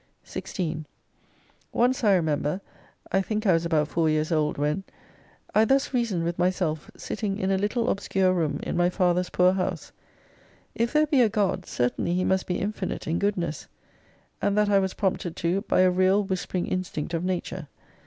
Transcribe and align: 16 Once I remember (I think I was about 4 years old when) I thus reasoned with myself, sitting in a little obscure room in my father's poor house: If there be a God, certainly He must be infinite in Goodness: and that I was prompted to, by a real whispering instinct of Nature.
16 0.23 0.87
Once 1.71 2.03
I 2.03 2.15
remember 2.15 2.59
(I 3.11 3.21
think 3.21 3.45
I 3.45 3.53
was 3.53 3.67
about 3.67 3.87
4 3.87 4.09
years 4.09 4.31
old 4.31 4.57
when) 4.57 4.83
I 5.53 5.63
thus 5.63 5.93
reasoned 5.93 6.23
with 6.23 6.39
myself, 6.39 6.89
sitting 6.97 7.37
in 7.37 7.51
a 7.51 7.57
little 7.59 7.87
obscure 7.87 8.33
room 8.33 8.59
in 8.63 8.75
my 8.75 8.89
father's 8.89 9.29
poor 9.29 9.53
house: 9.53 9.91
If 10.73 10.91
there 10.91 11.05
be 11.05 11.21
a 11.21 11.29
God, 11.29 11.67
certainly 11.67 12.15
He 12.15 12.23
must 12.25 12.47
be 12.47 12.57
infinite 12.59 13.05
in 13.05 13.19
Goodness: 13.19 13.67
and 14.41 14.57
that 14.57 14.69
I 14.69 14.79
was 14.79 14.95
prompted 14.95 15.35
to, 15.35 15.61
by 15.67 15.81
a 15.81 15.91
real 15.91 16.23
whispering 16.23 16.65
instinct 16.65 17.13
of 17.13 17.23
Nature. 17.23 17.67